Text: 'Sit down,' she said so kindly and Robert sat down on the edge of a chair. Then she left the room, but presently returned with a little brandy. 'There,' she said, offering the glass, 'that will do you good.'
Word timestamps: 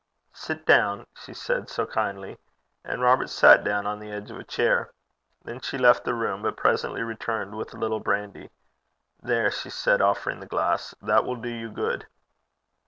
'Sit 0.33 0.65
down,' 0.65 1.05
she 1.15 1.31
said 1.31 1.69
so 1.69 1.85
kindly 1.85 2.39
and 2.83 3.03
Robert 3.03 3.29
sat 3.29 3.63
down 3.63 3.85
on 3.85 3.99
the 3.99 4.11
edge 4.11 4.31
of 4.31 4.39
a 4.39 4.43
chair. 4.43 4.89
Then 5.45 5.59
she 5.59 5.77
left 5.77 6.05
the 6.05 6.15
room, 6.15 6.41
but 6.41 6.57
presently 6.57 7.03
returned 7.03 7.53
with 7.55 7.71
a 7.75 7.77
little 7.77 7.99
brandy. 7.99 8.49
'There,' 9.21 9.51
she 9.51 9.69
said, 9.69 10.01
offering 10.01 10.39
the 10.39 10.47
glass, 10.47 10.95
'that 11.03 11.23
will 11.23 11.35
do 11.35 11.49
you 11.49 11.69
good.' 11.69 12.07